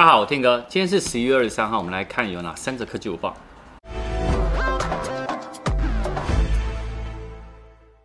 [0.00, 3.36] 大家好，我天哥，今天是十一月二十三号，我们来看有哪三则科技午报。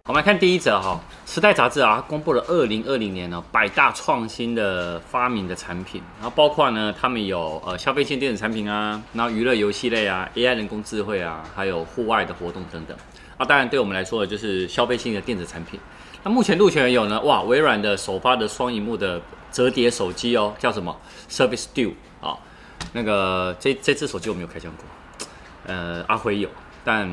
[0.08, 1.02] 我们来看第一则哈，
[1.34, 12.96] 《时代》杂志啊公布了二零二零年呢百大创新的发明的产品，然后包括呢他们有呃消费性电子产品啊，然后娱乐游戏类啊，AI 人工智慧啊，还有户外的活动等等。
[13.38, 15.80] 啊，当然对我们来说就是消费性的电子产品。
[16.22, 19.20] 那目前入选有呢，哇，微软的首发的双萤幕的
[19.52, 20.96] 折叠手机哦，叫什么
[21.28, 22.38] Surface Duo 啊、
[22.94, 24.86] 那个这这只手机我没有开箱过，
[25.66, 26.48] 呃，阿辉有，
[26.84, 27.10] 但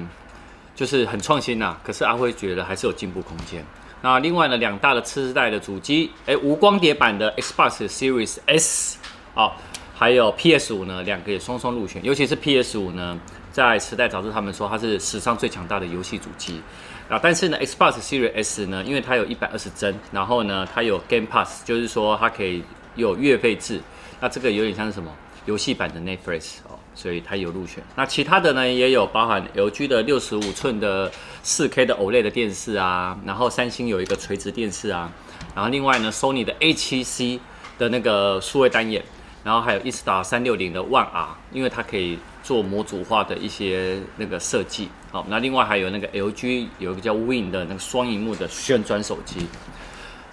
[0.75, 3.65] 就是很创新呐、可是阿辉觉得还是有进步空间。
[4.01, 8.99] 那另外呢，两大的次世代的主机，哎，无光碟版的 Xbox Series S
[9.35, 9.53] 啊、哦，
[9.95, 12.03] 还有 PS 五呢，两个也双双入选。
[12.03, 13.17] 尤其是 PS 五呢，
[13.53, 16.61] 在时代杂志他们说它是史上最强大的游戏主机。
[17.09, 22.65] 啊，但是呢，Xbox Series S 呢，因为它有一百二十帧，然后呢，它有 Game Pass，就是说它可以
[22.97, 23.81] 有月费制。
[24.23, 25.11] 那这个有点像是什么
[25.47, 27.83] 游戏版的 Netflix 哦，所以它有入选。
[27.97, 31.11] 那其他的呢，也有包含 LG 的六十五寸的
[31.43, 35.11] 四 K 的 OLED 的电视啊，然后三星有一个垂直电视啊，
[35.57, 37.41] 然后另外呢，Sony 的 A7C
[37.79, 39.03] 的那个数位单眼，
[39.43, 44.89] 然后还有 E-Star 三六零的 One R，因为它可以做模组化的一些那个设计。
[45.11, 49.49] 好，那另外还有那个 LG 有一个叫 Win 的那个双荧幕的旋转手机，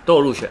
[0.05, 0.47] 都有入选。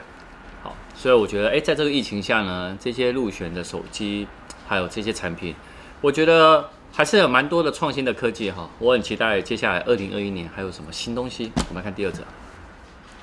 [1.00, 4.27] 所以我觉得，哎，在这个疫情下呢，这些入选的手机
[4.66, 5.54] 还有这些产品，
[6.00, 8.68] 我觉得还是有蛮多的创新的科技哈。
[8.80, 11.52] 我很期待接下来二零二一年还有什么新东西。
[11.69, 12.24] 我们来看第二则。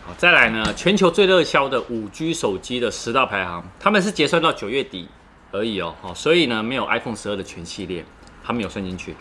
[0.06, 5.10] 好，再来呢，全球最热销的五 G 手机的十大排行，他们是结算到九月底
[5.52, 5.94] 而已哦。
[6.02, 8.06] 好，所以呢，没有 iPhone 十二的全系列，
[8.42, 9.14] 他们有算进去。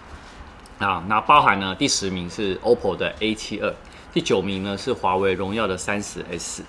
[0.79, 3.75] 啊，那包含呢，第十名是 OPPO 的 A 七二，
[4.15, 6.63] 第九名呢是华为荣耀的三十 S，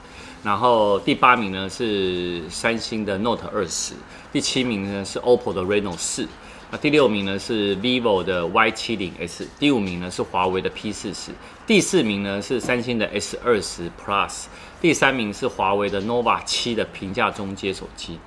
[0.44, 3.94] 然后第八名呢是三星的 Note 二十，
[4.34, 6.28] 第七名呢是 OPPO 的 Reno 四，
[6.72, 11.30] 那第六名呢是 Vivo 的 Y 七零 S，第五名呢是华为的 P 四十，
[11.68, 14.46] 第四名呢是三星的 S 二十 Plus，
[14.82, 18.18] 第三名是华为的 Nova 七的平价中阶手机，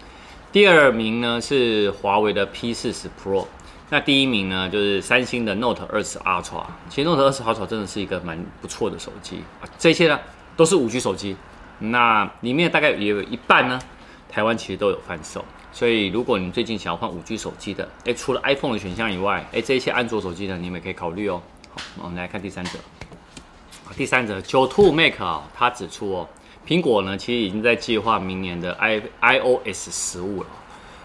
[0.53, 3.47] 第二名呢是华为的 P 四十 Pro。
[3.91, 6.63] 那第一名呢，就是三星的 Note 二十 Ultra。
[6.91, 9.69] 其实 Note 二十 Ultra 真的是一个蛮不错的手机啊。
[9.79, 10.21] 这些呢
[10.57, 11.35] 都是五 G 手机，
[11.79, 13.81] 那里面大概也有一半呢，
[14.29, 15.43] 台湾其实都有贩售。
[15.73, 21.41] 所以如果你最近想要换五 G 手机的，诶，除了 iPhone 的选项以外，诶，这些安卓手机呢，你们也可以考虑哦。
[21.75, 22.73] 好，我们来看第三者。
[23.97, 26.29] 第三者，九兔 Mac 啊，它指出哦，
[26.67, 30.49] 苹果呢其实已经在计划明年的 i iOS 十五了。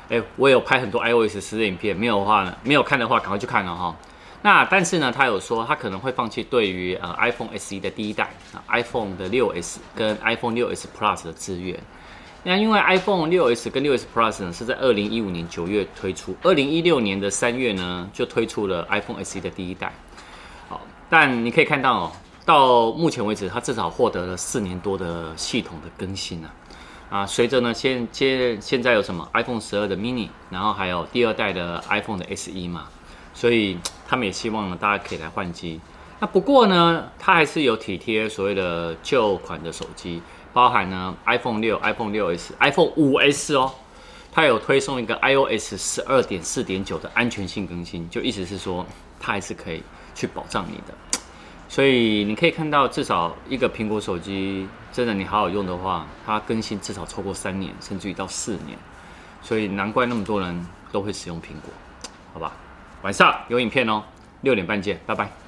[0.09, 3.95] 哎，我有拍很多 iOS 十的影片，没有的话呢，没有看的话，赶快去看了哈。
[4.41, 11.79] 那但是呢，他有说他可能会放弃对于呃 iPhone SE 的第一代啊 iPhone 的六 S 跟 iPhone 六 S Plus 的支援。
[12.43, 19.93] 那因为 iPhone 六 S 跟六 S Plus 呢是在二零一五年九月推出，二零一六年的三月呢就推出了 iPhone SE 的第一代。
[20.67, 22.11] 好，但你可以看到哦，
[22.45, 26.53] 到目前为止，它至少获得了四年多的系统的更新啊。
[27.13, 32.87] 啊，随着呢，现现现在有什么 iPhone 十二的 mini，然后还有第二代的 iPhone 的 SE 嘛，
[33.35, 35.79] 所以他们也希望呢，大家可以来换机。
[36.19, 40.23] 那不过呢，它还是有体贴所谓的旧款的手机，
[40.53, 43.71] 包含呢 iPhone 六、iPhone 六 S、iPhone 五 S 哦，
[44.31, 48.83] 它有推送一个 iOS 十二点四点九的安全性更新，就意思是说，
[49.19, 49.83] 它还是可以
[50.15, 51.12] 去保障你的。
[51.73, 58.77] 所以你可以看到，至少一个苹果手机，真的你好好用的话，它更新至少超过三年，甚至于到四年。
[59.41, 61.73] 所以难怪那么多人都会使用苹果，
[62.31, 62.51] 好吧？
[63.01, 64.03] 晚上有影片哦，
[64.41, 65.42] 六点半见，拜拜。